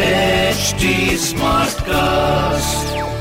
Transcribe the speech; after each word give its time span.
HD 0.00 1.16
Smartcast. 1.16 3.19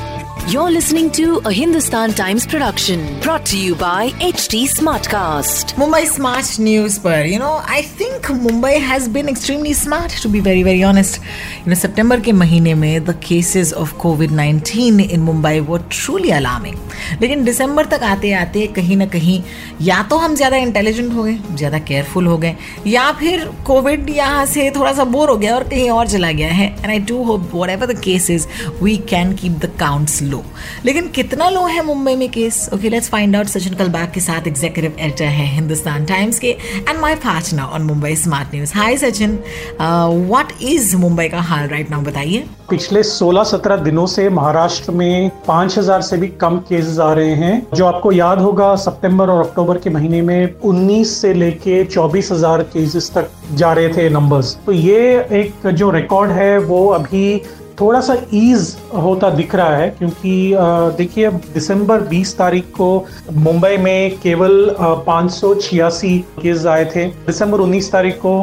You're 0.52 0.72
listening 0.72 1.12
to 1.12 1.42
a 1.46 1.52
Hindustan 1.54 2.14
Times 2.14 2.48
production 2.48 3.19
brought 3.22 3.46
to 3.48 3.58
you 3.58 3.75
by 3.75 4.09
HT 4.28 4.62
Smartcast. 4.67 5.74
Mumbai 5.75 6.08
Smart 6.08 6.58
News 6.58 6.98
पर 7.00 7.28
you 7.32 7.37
know 7.37 7.62
I 7.64 7.83
think 7.83 8.23
Mumbai 8.46 8.80
has 8.82 9.07
been 9.07 9.30
extremely 9.30 9.73
smart 9.73 10.09
to 10.23 10.27
be 10.27 10.39
very 10.39 10.64
very 10.64 10.82
honest. 10.82 11.20
You 11.66 11.68
know 11.68 11.80
September 11.82 12.20
के 12.22 12.32
महीने 12.34 12.73
में 12.76 13.05
the 13.05 13.14
cases 13.27 13.73
of 13.73 13.94
COVID-19 14.00 15.12
in 15.12 15.23
Mumbai 15.27 15.54
were 15.68 15.84
truly 16.00 16.32
alarming. 16.32 16.80
लेकिन 17.22 17.44
दिसंबर 17.44 17.86
तक 17.91 18.04
आते 18.04 18.31
आते 18.34 18.66
कहीं 18.76 18.98
ना 18.98 19.05
कहीं 19.13 19.41
या 19.81 20.02
तो 20.09 20.18
हम 20.18 20.36
ज़्यादा 20.36 20.58
इंटेलिजेंट 20.58 21.13
हो 21.13 21.23
गए 21.23 21.38
ज़्यादा 21.58 21.80
केयरफुल 21.90 22.26
हो 22.27 22.38
गए 22.38 22.55
या 22.88 23.12
फिर 23.20 23.45
कोविड 23.68 24.09
यहाँ 24.09 24.45
से 24.45 24.70
थोड़ा 24.76 24.94
सा 24.94 25.04
बोर 25.16 25.30
हो 25.30 25.38
गया 25.38 25.55
और 25.55 25.68
कहीं 25.70 25.90
और 25.90 26.08
चला 26.08 26.31
गया 26.31 26.52
है 26.54 26.68
and 26.68 26.90
I 26.90 27.00
do 27.12 27.23
hope 27.23 27.50
whatever 27.70 27.94
the 27.94 28.45
we 28.81 28.98
can 29.09 29.34
keep 29.41 29.59
the 29.66 29.72
counts 29.80 30.22
low 30.22 30.38
लेकिन 30.85 31.07
कितना 31.16 31.49
लो 31.49 31.66
है 31.66 31.85
मुंबई 31.85 32.16
में 32.16 32.27
case? 32.31 32.70
Okay 32.73 32.89
let's 32.89 33.09
find 33.09 33.35
out 33.35 33.48
Sachin 33.48 33.73
Kalbag 33.75 34.11
के 34.13 34.20
साथ 34.20 34.48
एग्जीक्यूटिव 34.48 34.95
एडिटर 34.99 35.25
है 35.25 35.48
हिंदुस्तान 35.48 36.05
टाइम्स 36.05 36.39
के 36.39 36.49
and 36.49 36.99
my 36.99 37.15
partner 37.25 37.63
on 37.63 37.81
Mumbai 37.84 38.15
smart 38.17 38.55
news 38.55 38.73
hi 38.77 38.98
Sachin. 38.98 39.39
What 39.79 40.53
is 40.62 40.95
Mumbai 40.98 41.27
का 41.27 41.41
हाल 41.41 41.67
राइट 41.67 41.91
नाउ 41.91 42.02
बताइए। 42.02 42.45
पिछले 42.70 43.02
16-17 43.03 43.77
दिनों 43.84 44.05
से 44.07 44.27
महाराष्ट्र 44.29 44.91
में 44.91 45.31
5000 45.48 46.02
से 46.02 46.17
भी 46.17 46.27
कम 46.41 46.57
केसेस 46.70 46.99
आ 46.99 47.12
रहे 47.13 47.34
हैं। 47.35 47.67
जो 47.76 47.85
आपको 47.85 48.12
याद 48.12 48.40
होगा, 48.40 48.76
सितंबर 48.77 49.29
और 49.29 49.45
अक्टूबर 49.45 49.77
के 49.77 49.90
महीने 49.90 50.21
में 50.21 50.55
19 50.63 51.15
से 51.21 51.34
लेके 51.34 51.84
24000 51.85 52.62
केसेस 52.73 53.09
तक 53.15 53.29
जा 53.53 53.71
रहे 53.73 53.90
थे 53.90 54.09
नंबर्स 54.09 54.55
तो 54.65 54.71
ये 54.71 54.99
एक 55.34 55.67
जो 55.67 55.90
रिकॉर्ड 55.91 56.31
है, 56.31 56.57
वो 56.59 56.87
अभी 56.90 57.41
थोड़ा 57.80 58.00
सा 58.02 58.16
ईज 58.34 58.76
होता 58.94 59.30
दिख 59.30 59.55
रहा 59.55 59.76
है 59.77 59.90
क्योंकि 59.90 60.54
देखिए, 60.98 61.26
अब 61.26 61.41
दिसंबर 61.54 62.02
20 62.08 62.38
तारीख 62.38 62.66
को 62.77 63.05
मुंबई 63.34 63.77
में 63.77 64.17
केवल 64.19 64.75
पाँच 64.80 65.31
सौ 65.31 65.53
छियासी 65.55 66.17
केस 66.41 66.66
आए 66.67 66.86
थे। 66.86 67.05
दिसंबर 67.27 67.59
19 67.61 67.91
तारीख 67.91 68.17
को 68.25 68.33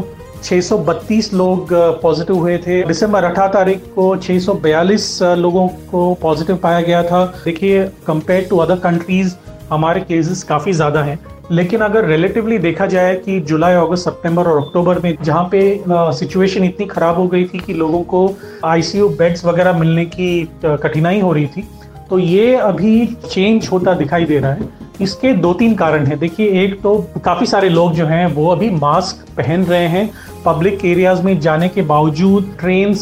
632 0.42 1.32
लोग 1.34 1.68
पॉजिटिव 2.02 2.36
हुए 2.36 2.56
थे। 2.58 2.82
दिसंबर 2.86 3.24
18 3.24 3.48
तारीख 3.52 3.84
को 3.94 4.14
642 4.18 5.22
लोगों 5.38 5.66
को 5.90 6.12
पॉजिटिव 6.22 6.56
पाया 6.56 6.80
गया 6.80 7.02
था। 7.02 7.24
देखिए 7.44 7.84
कंपेयर 8.06 8.46
टू 8.50 8.58
अदर 8.58 8.78
कंट्रीज़ 8.80 9.34
हमारे 9.70 10.00
केसेस 10.00 10.42
काफ़ी 10.44 10.72
ज़्यादा 10.72 11.02
हैं। 11.02 11.18
लेकिन 11.52 11.80
अगर 11.80 12.04
रिलेटिवली 12.04 12.58
देखा 12.58 12.86
जाए 12.86 13.14
कि 13.16 13.38
जुलाई, 13.40 13.74
अगस्त, 13.74 14.04
सितंबर 14.04 14.46
और 14.46 14.62
अक्टूबर 14.62 14.98
में 14.98 15.16
जहाँ 15.22 15.48
पे 15.52 15.60
सिचुएशन 15.88 16.64
इतनी 16.64 16.86
ख़राब 16.86 17.16
हो 17.16 17.26
गई 17.28 17.44
थी 17.44 17.58
कि 17.58 17.74
लोगों 17.74 18.02
को 18.04 18.28
आईसीयू 18.64 19.08
बेड्स 19.18 19.44
वगैरह 19.44 19.78
मिलने 19.78 20.04
की 20.06 20.28
कठिनाई 20.64 21.20
हो 21.20 21.32
रही 21.32 21.46
थी 21.46 21.68
तो 22.10 22.18
ये 22.18 22.54
अभी 22.56 23.06
चेंज 23.30 23.68
होता 23.72 23.94
दिखाई 23.94 24.24
दे 24.24 24.38
रहा 24.38 24.52
है। 24.52 24.68
इसके 25.00 25.32
दो 25.34 25.52
तीन 25.54 25.74
कारण 25.74 26.06
हैं। 26.06 26.18
देखिए, 26.18 26.62
एक 26.62 26.80
तो 26.82 26.96
काफ़ी 27.24 27.46
सारे 27.46 27.68
लोग 27.68 27.92
जो 27.92 28.06
हैं, 28.06 28.26
वो 28.26 28.48
अभी 28.48 28.70
मास्क 28.70 29.24
पहन 29.36 29.64
रहे 29.64 29.86
हैं। 29.88 30.10
पब्लिक 30.44 30.84
एरियाज़ 30.84 31.22
में 31.22 31.38
जाने 31.40 31.68
के 31.68 31.82
बावजूद 31.82 32.54
ट्रेन 32.60 32.94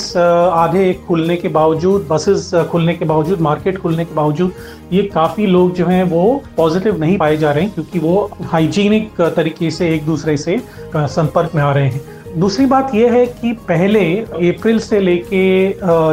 आधे 0.53 0.92
खुलने 1.09 1.36
के 1.36 1.48
बावजूद, 1.48 2.06
बसेस 2.11 2.51
खुलने 2.70 2.95
के 2.95 3.05
बावजूद, 3.05 3.41
मार्केट 3.41 3.78
खुलने 3.78 4.05
के 4.05 4.14
बावजूद, 4.14 4.53
ये 4.92 5.03
काफ़ी 5.14 5.47
लोग 5.47 5.75
जो 5.75 5.86
हैं, 5.86 6.03
वो 6.05 6.42
पॉजिटिव 6.56 7.01
नहीं 7.01 7.17
पाए 7.19 7.36
जा 7.36 7.53
रहे 7.53 7.64
हैं, 7.64 7.73
क्योंकि 7.75 7.98
वो 7.98 8.31
हाइजीनिक 8.42 9.20
तरीके 9.36 9.70
से 9.70 9.95
एक 9.95 10.05
दूसरे 10.06 10.36
से 10.36 10.61
संपर्क 10.97 11.55
में 11.55 11.62
आ 11.62 11.73
रहे 11.73 11.89
हैं। 11.89 12.01
दूसरी 12.39 12.67
बात 12.67 12.95
यह 12.95 13.12
है 13.12 13.27
कि 13.27 13.53
पहले 13.69 14.01
अप्रैल 14.19 14.79
से 14.79 15.01
लेके 15.01 15.42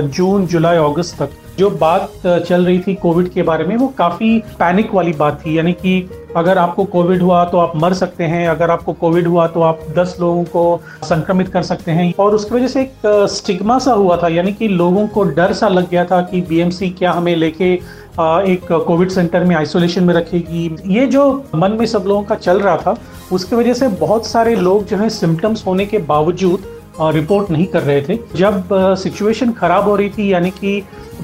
जून, 0.08 0.46
जुलाई, 0.48 0.78
अगस्त 0.80 1.22
तक 1.22 1.30
जो 1.60 1.70
बात 1.72 2.12
चल 2.26 2.66
रही 2.66 2.80
थी 2.80 2.94
कोविड 2.96 3.30
के 3.30 3.42
बारे 3.42 3.64
में, 3.66 3.76
वो 3.78 3.88
काफ़ी 3.98 4.38
पैनिक 4.60 4.94
वाली 4.94 5.12
बात 5.14 5.42
थी। 5.46 5.58
यानी 5.58 5.74
कि 5.74 6.10
अगर 6.38 6.58
आपको 6.58 6.84
कोविड 6.86 7.22
हुआ 7.22 7.44
तो 7.46 7.58
आप 7.58 7.72
मर 7.76 7.94
सकते 7.94 8.24
हैं, 8.24 8.48
अगर 8.50 8.72
आपको 8.72 8.94
कोविड 8.94 9.28
हुआ 9.28 9.48
तो 9.48 9.62
आप 9.62 9.80
10 9.98 10.16
लोगों 10.20 10.44
को 10.46 10.82
संक्रमित 11.04 11.50
कर 11.50 11.64
सकते 11.64 11.92
हैं। 11.92 12.14
और 12.20 12.36
उसकी 12.36 12.56
वजह 12.56 12.68
से 12.68 12.82
एक 12.82 13.28
स्टिग्मा 13.32 13.78
सा 13.80 13.94
हुआ 13.94 14.18
था, 14.18 14.28
यानी 14.28 14.54
कि 14.54 14.68
लोगों 14.68 15.08
को 15.08 15.24
डर 15.24 15.54
सा 15.54 15.68
लग 15.68 15.90
गया 15.90 16.06
था 16.06 16.22
कि 16.22 16.42
बीएमसी 16.42 16.90
क्या 16.90 17.12
हमें 17.12 17.36
लेके 17.36 17.74
एक 17.74 18.72
कोविड 18.88 19.10
सेंटर 19.10 19.44
में 19.44 19.56
आइसोलेशन 19.56 20.04
में 20.04 20.14
रखेगी। 20.14 20.76
ये 20.88 21.06
जो 21.08 21.32
मन 21.56 21.72
में 21.72 21.86
सब 21.86 22.04
लोगों 22.08 22.24
का 22.24 22.36
चल 22.36 22.60
रहा 22.60 22.78
था, 22.78 22.96
उसकी 23.32 23.56
वजह 23.56 23.74
से 23.74 23.88
बहुत 23.88 24.26
सारे 24.28 24.56
लोग 24.56 24.86
जो 24.86 24.98
है, 24.98 25.10
सिम्टम्स 25.10 25.66
होने 25.68 25.86
के 25.86 25.98
बावजूद 26.00 26.64
रिपोर्ट 27.04 27.50
नहीं 27.52 27.66
कर 27.68 27.82
रहे 27.82 28.02
थे। 28.02 28.18
जब 28.36 28.68
सिचुएशन 28.98 29.52
खराब 29.52 29.84
हो 29.84 29.96
रही 29.96 30.10
थी, 30.10 30.32
यानी 30.34 30.50
कि 30.52 30.82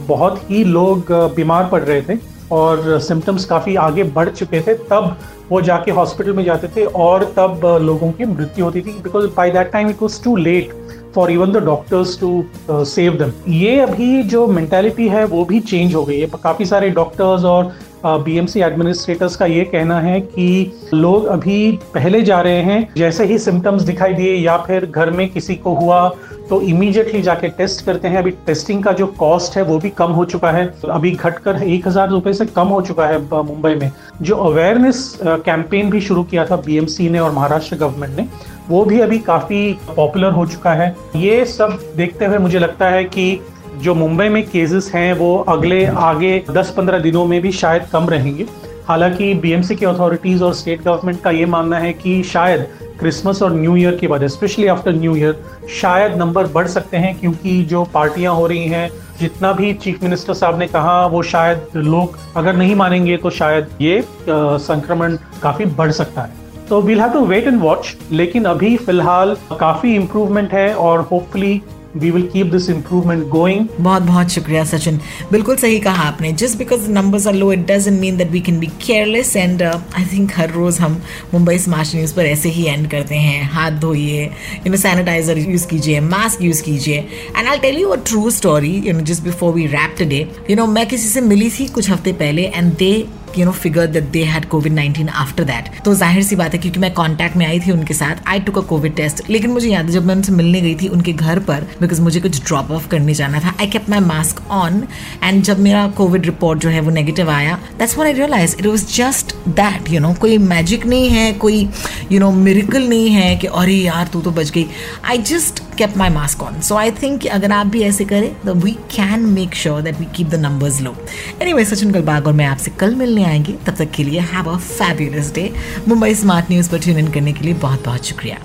बहुत 0.07 0.41
ही 0.49 0.63
लोग 0.63 1.11
बीमार 1.35 1.67
पड़ 1.71 1.81
रहे 1.81 2.01
थे 2.01 2.19
और 2.51 2.99
सिम्टम्स 3.01 3.45
काफ़ी 3.45 3.75
आगे 3.77 4.03
बढ़ 4.03 4.29
चुके 4.29 4.61
थे, 4.61 4.73
तब 4.73 5.17
वो 5.49 5.61
जाके 5.61 5.91
हॉस्पिटल 5.91 6.33
में 6.33 6.43
जाते 6.43 6.67
थे 6.67 6.83
और 6.85 7.23
तब 7.38 7.61
लोगों 7.81 8.11
की 8.11 8.25
मृत्यु 8.25 8.65
होती 8.65 8.81
थी 8.81 8.99
because 9.03 9.27
by 9.38 9.51
that 9.51 9.71
time 9.71 9.89
it 9.89 10.01
was 10.01 10.23
too 10.23 10.35
late 10.35 10.73
for 11.15 11.31
even 11.31 11.51
the 11.51 11.57
doctors 11.65 12.19
to 12.19 12.44
save 12.85 13.17
them 13.17 13.31
ये 13.51 13.79
अभी 13.79 14.23
जो 14.23 14.45
मेंटेलिटी 14.47 15.07
है, 15.07 15.23
वो 15.25 15.45
भी 15.45 15.59
चेंज 15.61 15.95
हो 15.95 16.03
गई 16.05 16.19
है। 16.19 16.27
काफ़ी 16.44 16.65
सारे 16.65 16.89
डॉक्टर्स 16.89 17.44
और 17.45 17.73
बीएमसी 18.05 18.61
एडमिनिस्ट्रेटर्स 18.61 19.35
का 19.35 19.45
ये 19.45 19.63
कहना 19.65 19.99
है 20.01 20.19
कि 20.21 20.71
लोग 20.93 21.25
अभी 21.27 21.71
पहले 21.93 22.21
जा 22.21 22.39
रहे 22.41 22.61
हैं, 22.61 22.87
जैसे 22.97 23.25
ही 23.25 23.37
सिम्टम्स 23.39 23.81
दिखाई 23.83 24.13
दिए 24.13 24.35
या 24.35 24.57
फिर 24.57 24.85
घर 24.85 25.11
में 25.11 25.27
किसी 25.29 25.55
को 25.55 25.73
हुआ 25.75 26.07
तो 26.49 26.61
इमीडिएटली 26.63 27.21
जाके 27.21 27.47
टेस्ट 27.49 27.85
करते 27.85 28.07
हैं। 28.07 28.17
अभी 28.17 28.31
टेस्टिंग 28.45 28.83
का 28.83 28.91
जो 28.91 29.05
कॉस्ट 29.17 29.57
है, 29.57 29.63
वो 29.63 29.77
भी 29.79 29.89
कम 29.91 30.11
हो 30.11 30.25
चुका 30.25 30.51
है। 30.51 30.65
अभी 30.89 31.11
घटकर 31.11 31.61
एक 31.63 31.87
हज़ार 31.87 32.09
रुपए 32.09 32.33
से 32.33 32.45
कम 32.47 32.67
हो 32.67 32.81
चुका 32.81 33.07
है 33.07 33.19
मुंबई 33.21 33.73
में। 33.75 33.91
जो 34.21 34.35
अवेयरनेस 34.35 35.17
कैंपेन 35.23 35.89
भी 35.89 36.01
शुरू 36.01 36.23
किया 36.23 36.45
था 36.45 36.55
बीएमसी 36.57 37.09
ने 37.09 37.19
और 37.19 37.31
महाराष्ट्र 37.31 37.75
गवर्नमेंट 37.75 38.17
ने, 38.17 38.27
वो 38.69 38.83
भी 38.85 38.99
अभी 38.99 39.19
काफ़ी 39.19 39.77
पॉपुलर 39.95 40.31
हो 40.31 40.45
चुका 40.45 40.73
है। 40.73 40.95
ये 41.15 41.43
सब 41.47 41.77
देखते 41.97 42.25
हुए 42.25 42.37
मुझे 42.37 42.59
लगता 42.59 42.89
है 42.89 43.03
कि 43.05 43.39
जो 43.77 43.93
मुंबई 43.95 44.27
में 44.29 44.43
केसेस 44.49 44.91
हैं, 44.95 45.13
वो 45.13 45.38
अगले, 45.49 45.85
आगे 45.85 46.43
10-15 46.51 46.99
दिनों 46.99 47.25
में 47.25 47.41
भी 47.41 47.51
शायद 47.51 47.83
कम 47.91 48.09
रहेंगे। 48.09 48.45
हालाँकि 48.88 49.33
बीएमसी 49.33 49.75
की 49.75 49.85
अथॉरिटीज़ 49.85 50.43
और 50.43 50.53
स्टेट 50.53 50.83
गवर्नमेंट 50.83 51.21
का 51.21 51.31
ये 51.31 51.45
मानना 51.45 51.79
है 51.79 51.91
कि 51.93 52.21
शायद 52.23 52.67
क्रिसमस 52.99 53.41
और 53.43 53.53
न्यू 53.53 53.75
ईयर 53.75 53.95
के 53.95 54.07
बाद 54.07 54.25
स्पेशली 54.27 54.67
आफ्टर 54.67 54.93
न्यू 54.93 55.15
ईयर 55.15 55.43
शायद 55.71 56.15
नंबर 56.17 56.47
बढ़ 56.47 56.67
सकते 56.67 56.97
हैं, 56.97 57.17
क्योंकि 57.19 57.63
जो 57.63 57.83
पार्टियाँ 57.93 58.33
हो 58.35 58.47
रही 58.47 58.67
हैं, 58.67 58.89
जितना 59.19 59.51
भी 59.53 59.73
चीफ 59.75 60.03
मिनिस्टर 60.03 60.33
साहब 60.33 60.59
ने 60.59 60.67
कहा, 60.67 61.05
वो 61.05 61.21
शायद 61.23 61.67
लोग 61.75 62.17
अगर 62.35 62.55
नहीं 62.55 62.75
मानेंगे 62.75 63.17
तो 63.17 63.29
शायद 63.31 63.69
ये 63.81 64.03
संक्रमण 64.29 65.17
काफ़ी 65.41 65.65
बढ़ 65.67 65.91
सकता 65.91 66.21
है। 66.21 66.45
तो 66.69 66.81
we'll 66.81 67.01
have 67.01 67.11
to 67.11 67.25
wait 67.25 67.47
and 67.47 67.59
watch 67.61 67.95
लेकिन 68.11 68.45
अभी 68.45 68.75
फ़िलहाल 68.77 69.35
काफ़ी 69.59 69.95
इम्प्रूवमेंट 69.95 70.53
है 70.53 70.73
और 70.75 71.01
hopefully 71.11 71.61
we 71.95 72.09
will 72.11 72.25
keep 72.27 72.47
this 72.47 72.69
improvement 72.69 73.27
going 73.29 73.67
बहुत 73.79 74.01
बहुत 74.03 74.29
शुक्रिया, 74.31 74.63
सचिन। 74.65 74.99
बिल्कुल 75.31 75.55
सही 75.57 75.79
कहा 75.79 76.03
आपने। 76.03 76.31
Just 76.33 76.57
because 76.57 76.89
numbers 76.91 77.27
are 77.27 77.33
low 77.33 77.51
it 77.53 77.65
doesn't 77.67 77.99
mean 77.99 78.17
that 78.17 78.31
we 78.31 78.39
can 78.39 78.59
be 78.59 78.67
careless 78.85 79.35
and 79.35 79.63
I 79.63 80.05
think 80.13 80.31
हर 80.37 80.51
रोज 80.51 80.79
हम 80.79 81.01
मुंबई 81.33 81.57
स्मार्ट 81.59 81.95
न्यूज़ 81.95 82.15
पर 82.15 82.25
ऐसे 82.25 82.49
ही 82.49 82.65
एंड 82.65 82.89
करते 82.91 83.15
हैं। 83.15 83.43
हाथ 83.51 83.79
धोइए 83.81 84.23
यू 84.23 84.71
नो 84.71 84.77
सैनिटाइजर 84.77 85.37
यूज़ 85.39 85.67
कीजिए 85.67 85.99
मास्क 85.99 86.41
यूज़ 86.43 86.63
कीजिए। 86.63 86.97
And 87.37 87.47
I 87.47 87.57
tell 87.57 87.77
you 87.77 87.89
a 87.89 87.97
true 88.07 88.29
story 88.31 88.75
you 88.87 88.93
know 88.93 89.01
just 89.01 89.23
before 89.23 89.53
we 89.53 89.65
wrap 89.67 89.95
today 89.99 90.27
you 90.49 90.55
know 90.55 90.67
मैं 90.67 90.85
किसी 90.87 91.07
से 91.09 91.21
मिली 91.21 91.49
थी 91.49 91.67
कुछ 91.67 91.89
हफ़्ते 91.89 92.11
पहले 92.13 92.43
and 92.45 92.73
they 92.77 92.93
you 93.37 93.45
know 93.45 93.51
figure 93.53 93.87
that 93.87 94.09
they 94.11 94.23
had 94.25 94.45
COVID 94.49 94.73
nineteen 94.73 95.09
after 95.23 95.43
that 95.43 95.69
तो 95.85 95.93
ज़ाहिर 95.95 96.23
सी 96.23 96.35
बात 96.35 96.53
है, 96.53 96.59
क्योंकि 96.59 96.79
मैं 96.79 96.93
कॉन्टैक्ट 96.93 97.35
में 97.37 97.45
आई 97.45 97.59
थी 97.59 97.71
उनके 97.71 97.93
साथ 97.93 98.23
आई 98.27 98.39
टुक 98.39 98.57
अ 98.57 98.61
कोविड 98.69 98.95
टेस्ट 98.95 99.29
लेकिन 99.29 99.51
मुझे 99.51 99.69
याद 99.69 99.85
है, 99.85 99.91
जब 99.91 100.05
मैं 100.05 100.15
उनसे 100.15 100.31
मिलने 100.31 100.61
गई 100.61 100.75
थी 100.75 100.87
उनके 100.89 101.13
घर 101.13 101.39
पर 101.49 101.67
बिकॉज़ 101.81 102.01
मुझे 102.01 102.19
कुछ 102.21 102.44
ड्रॉप 102.45 102.71
ऑफ़ 102.71 102.88
करने 102.89 103.13
जाना 103.13 103.39
था 103.39 103.56
I 103.59 103.67
kept 103.67 103.89
my 103.89 104.00
mask 104.01 104.41
on 104.51 104.83
and 105.23 105.41
जब 105.44 105.59
मेरा 105.59 105.88
कोविड 105.97 106.25
रिपोर्ट 106.25 106.59
जो 106.59 106.69
है 106.69 106.79
वो 106.79 106.91
नेगेटिव 106.91 107.29
आया 107.31 107.57
that's 107.79 107.97
when 107.97 108.06
I 108.06 108.13
realise 108.13 108.56
it 108.59 108.65
was 108.65 108.85
just 108.95 109.35
that 109.62 109.89
you 109.91 110.00
know 110.00 110.13
कोई 110.21 110.38
मैजिक 110.38 110.85
नहीं 110.85 111.09
है 111.09 111.31
कोई 111.45 111.68
यू 112.12 112.19
नो 112.19 112.31
मेरिकल 112.31 112.88
नहीं 112.89 113.09
है 113.09 113.35
कि 113.35 113.47
अरे 113.47 113.74
यार 113.74 114.07
तू 114.13 114.21
तो 114.21 114.31
बच 114.31 114.51
गई 114.51 114.68
I 115.06 115.18
just 115.31 115.63
kept 115.77 115.95
my 115.95 116.09
mask 116.09 116.44
on. 116.44 116.56
So 116.68 116.77
I 116.77 116.89
think 116.91 117.25
अगर 117.31 117.51
आप 117.51 117.68
भी 117.68 117.81
ऐसे 117.83 118.06
करें 118.06 118.33
तो 118.45 118.53
we 118.62 118.74
can 118.95 119.27
make 119.35 119.57
sure 119.63 119.81
that 119.88 120.01
we 120.01 120.07
keep 120.18 120.33
the 120.33 120.41
numbers 120.45 120.81
low. 120.88 120.95
Anyway, 121.41 121.65
Sachin 121.71 121.91
Kalbag 121.94 122.27
और 122.27 122.33
मैं 122.33 122.45
आपसे 122.45 122.71
कल 122.79 122.95
मिलने 122.95 123.24
आएँगे 123.25 123.53
तब 123.68 123.75
तक 123.75 123.91
के 123.95 124.03
लिए 124.03 124.19
have 124.33 124.51
a 124.51 124.57
fabulous 124.57 125.33
day 125.35 125.51
Mumbai 125.88 126.13
smart 126.15 126.51
news 126.51 126.71
पर 126.71 126.79
ट्यून 126.83 127.00
इन 127.00 127.12
करने 127.12 127.33
के 127.33 127.45
लिए 127.45 127.53
बहुत 127.65 127.85
बहुत 127.85 128.06
शुक्रिया 128.06 128.39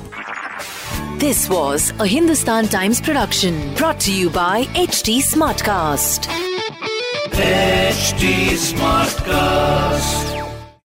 This 1.23 1.43
was 1.49 1.85
a 2.01 2.07
Hindustan 2.13 2.69
Times 2.69 3.01
production 3.01 3.61
brought 3.81 4.01
to 4.01 4.17
you 4.21 4.31
by 4.39 4.65
HT 4.87 5.21
Smartcast. 5.29 6.52
HD 7.43 8.55
Smartcast. 8.55 10.32